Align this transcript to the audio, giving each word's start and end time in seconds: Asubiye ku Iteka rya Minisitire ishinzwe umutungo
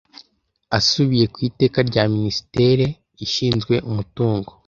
Asubiye 0.77 1.25
ku 1.33 1.37
Iteka 1.49 1.79
rya 1.89 2.03
Minisitire 2.13 2.85
ishinzwe 3.25 3.75
umutungo 3.89 4.51